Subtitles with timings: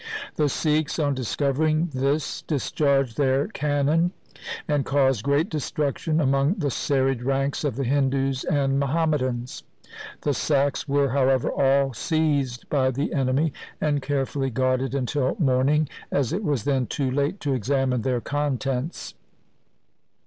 [0.35, 4.13] The Sikhs on discovering this discharged their cannon
[4.67, 9.61] and caused great destruction among the serried ranks of the Hindus and Muhammadans.
[10.21, 16.33] The sacks were, however, all seized by the enemy, and carefully guarded until morning, as
[16.33, 19.13] it was then too late to examine their contents.